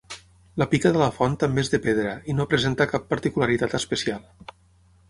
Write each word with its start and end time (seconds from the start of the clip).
La 0.61 0.67
pica 0.71 0.91
de 0.95 1.01
la 1.01 1.09
font 1.17 1.35
també 1.43 1.65
és 1.65 1.69
de 1.75 1.81
pedra 1.85 2.15
i 2.33 2.37
no 2.39 2.49
presenta 2.55 2.89
cap 2.95 3.07
particularitat 3.15 3.79
especial. 3.83 4.31